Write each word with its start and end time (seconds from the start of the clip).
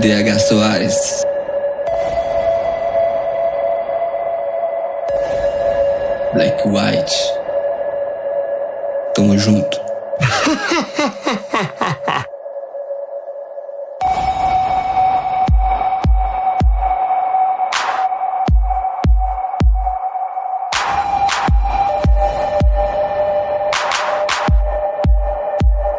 DH 0.00 0.40
Soares. 0.40 1.20
Black 6.32 6.64
White. 6.64 7.12
Tamo 9.12 9.36
junto. 9.36 9.78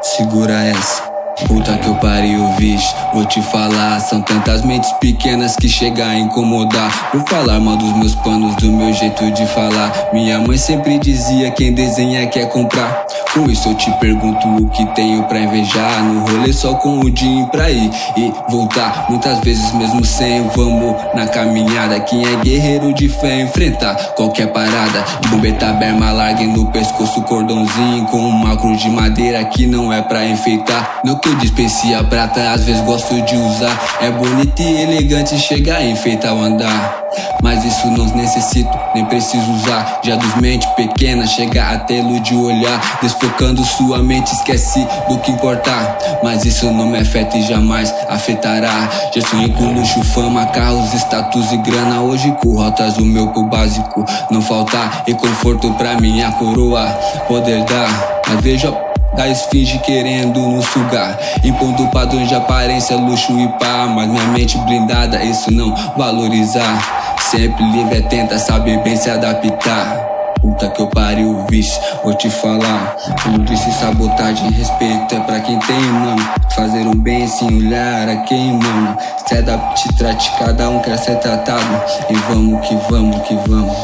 Segura 0.01 0.63
essa. 0.63 1.10
Puta 1.47 1.77
que 1.77 1.87
eu 1.87 1.95
pariu, 1.95 2.47
vixe, 2.57 2.93
vou 3.13 3.25
te 3.25 3.41
falar. 3.41 3.99
São 3.99 4.21
tantas 4.21 4.63
mentes 4.63 4.91
pequenas 4.93 5.55
que 5.55 5.67
chega 5.67 6.05
a 6.05 6.15
incomodar. 6.15 7.11
Vou 7.13 7.25
falar 7.27 7.59
mal 7.59 7.75
dos 7.75 7.93
meus 7.93 8.15
planos, 8.15 8.55
do 8.55 8.71
meu 8.71 8.93
jeito 8.93 9.31
de 9.31 9.45
falar. 9.47 9.91
Minha 10.13 10.39
mãe 10.39 10.57
sempre 10.57 10.97
dizia: 10.99 11.51
quem 11.51 11.73
desenha 11.73 12.27
quer 12.27 12.47
comprar. 12.49 13.05
Com 13.33 13.49
isso 13.49 13.69
eu 13.69 13.75
te 13.75 13.89
pergunto 13.91 14.45
o 14.45 14.69
que 14.71 14.85
tenho 14.87 15.23
pra 15.23 15.39
invejar. 15.39 16.03
No 16.03 16.19
rolê 16.19 16.51
só 16.51 16.73
com 16.73 16.99
o 16.99 17.09
dinheiro 17.09 17.47
pra 17.49 17.71
ir 17.71 17.89
e 18.17 18.33
voltar. 18.49 19.05
Muitas 19.09 19.39
vezes 19.39 19.71
mesmo 19.71 20.03
sem, 20.03 20.49
vamos 20.49 20.97
na 21.13 21.25
caminhada. 21.27 21.97
Quem 22.01 22.25
é 22.25 22.35
guerreiro 22.43 22.93
de 22.93 23.07
fé 23.07 23.39
enfrentar 23.39 23.95
qualquer 24.15 24.47
parada. 24.47 25.05
De 25.21 25.29
bombeta, 25.29 25.71
berma 25.71 26.11
larga 26.11 26.43
e 26.43 26.47
no 26.47 26.65
pescoço 26.73 27.21
cordãozinho. 27.21 28.05
Com 28.07 28.19
uma 28.19 28.57
cruz 28.57 28.81
de 28.81 28.89
madeira 28.89 29.41
que 29.45 29.65
não 29.65 29.93
é 29.93 30.01
pra 30.01 30.25
enfeitar. 30.25 30.99
Não 31.05 31.15
que 31.15 31.29
eu 31.29 31.35
dispense 31.35 31.93
a 31.93 32.03
prata, 32.03 32.51
às 32.51 32.65
vezes 32.65 32.81
gosto 32.81 33.13
de 33.21 33.37
usar. 33.37 33.79
É 34.01 34.11
bonito 34.11 34.61
e 34.61 34.81
elegante, 34.81 35.37
chega 35.37 35.77
a 35.77 35.85
enfeitar 35.85 36.35
o 36.35 36.43
andar. 36.43 37.01
Mas 37.41 37.63
isso 37.63 37.87
não 37.91 38.05
necessito, 38.15 38.71
nem 38.93 39.05
preciso 39.05 39.51
usar. 39.51 40.01
Já 40.03 40.15
dos 40.15 40.35
mente 40.35 40.67
pequena, 40.75 41.25
chega 41.27 41.69
até 41.69 41.95
ilude 41.95 42.33
o 42.33 42.45
olhar. 42.45 42.99
Desfocando 43.01 43.63
sua 43.63 43.99
mente, 43.99 44.33
esquece 44.33 44.85
do 45.07 45.17
que 45.19 45.31
importar. 45.31 45.97
Mas 46.23 46.45
isso 46.45 46.71
não 46.71 46.87
me 46.87 46.99
afeta 46.99 47.37
e 47.37 47.43
jamais 47.43 47.93
afetará. 48.09 48.89
Já 49.13 49.21
sonhei 49.27 49.49
com 49.49 49.73
luxo, 49.73 50.03
fama, 50.03 50.45
carros, 50.47 50.93
status 50.93 51.51
e 51.51 51.57
grana. 51.57 52.01
Hoje 52.01 52.31
corro 52.41 52.63
atrás 52.67 52.95
do 52.95 53.05
meu 53.05 53.27
pro 53.29 53.43
básico. 53.43 54.05
Não 54.29 54.41
faltar 54.41 55.03
e 55.07 55.13
conforto 55.13 55.71
pra 55.73 55.95
minha 55.99 56.31
coroa 56.31 56.87
poder 57.27 57.63
dar. 57.65 58.21
Mas 58.27 58.41
vejo 58.41 58.67
a 58.67 58.91
da 59.15 59.27
esfinge 59.27 59.77
querendo 59.79 60.39
nos 60.39 60.65
sugar 60.67 61.19
Impondo 61.43 61.87
padrões 61.87 62.29
de 62.29 62.35
aparência, 62.35 62.95
luxo 62.95 63.37
e 63.39 63.47
pá 63.59 63.87
Mas 63.93 64.07
minha 64.07 64.23
mente 64.27 64.57
blindada, 64.59 65.21
isso 65.23 65.51
não 65.51 65.75
valorizar 65.97 67.00
Sempre 67.31 67.63
livre, 67.63 68.01
tenta 68.09 68.37
saber 68.37 68.77
bem 68.83 68.97
se 68.97 69.09
adaptar. 69.09 69.95
Puta 70.41 70.67
que 70.67 70.81
eu 70.81 70.87
pariu, 70.87 71.45
vixe, 71.49 71.79
vou 72.03 72.13
te 72.13 72.29
falar. 72.29 72.97
Como 73.23 73.39
disse, 73.45 73.71
sabotagem 73.71 74.51
respeito 74.51 75.15
é 75.15 75.19
pra 75.21 75.39
quem 75.39 75.57
tem, 75.59 75.79
mano. 75.79 76.21
Fazer 76.53 76.85
um 76.85 76.93
bem 76.93 77.25
sem 77.29 77.47
olhar 77.47 78.09
a 78.09 78.17
quem, 78.23 78.51
mano. 78.51 78.97
Se 79.25 79.37
adapte, 79.37 79.87
trate, 79.95 80.29
cada 80.39 80.69
um 80.69 80.79
quer 80.79 80.97
ser 80.97 81.15
tratado. 81.19 81.81
E 82.09 82.13
vamos 82.15 82.67
que 82.67 82.75
vamos 82.89 83.25
que 83.25 83.35
vamos. 83.47 83.77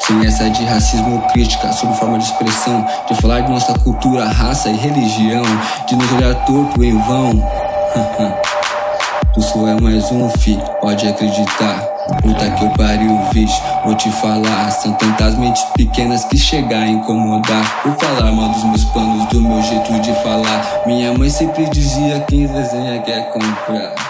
Sem 0.00 0.26
essa 0.26 0.50
de 0.50 0.62
racismo 0.66 1.22
crítica, 1.32 1.72
sob 1.72 1.96
forma 1.96 2.18
de 2.18 2.24
expressão, 2.24 2.86
de 3.08 3.14
falar 3.14 3.40
de 3.40 3.50
nossa 3.50 3.72
cultura, 3.78 4.26
raça 4.26 4.68
e 4.68 4.76
religião, 4.76 5.44
de 5.86 5.96
nos 5.96 6.12
olhar 6.12 6.34
torto 6.44 6.84
em 6.84 6.98
vão. 6.98 7.42
tu 9.32 9.42
só 9.42 9.66
é 9.68 9.80
mais 9.80 10.10
um 10.10 10.28
fi, 10.30 10.58
pode 10.80 11.08
acreditar. 11.08 11.88
Puta 12.22 12.50
que 12.50 12.64
eu 12.64 12.70
pariu, 12.70 13.18
vixe, 13.32 13.60
vou 13.84 13.94
te 13.94 14.10
falar. 14.12 14.70
São 14.70 14.92
tantas 14.94 15.36
mentes 15.36 15.62
pequenas 15.76 16.24
que 16.24 16.36
chegam 16.36 16.80
a 16.80 16.86
incomodar. 16.86 17.82
Por 17.82 17.94
falar 17.96 18.32
mal 18.32 18.48
dos 18.48 18.64
meus 18.64 18.84
planos, 18.84 19.26
do 19.28 19.40
meu 19.40 19.62
jeito 19.62 20.00
de 20.00 20.12
falar. 20.22 20.82
Minha 20.86 21.12
mãe 21.12 21.30
sempre 21.30 21.68
dizia: 21.70 22.20
quem 22.28 22.46
desenha 22.46 23.00
quer 23.02 23.30
comprar. 23.30 24.09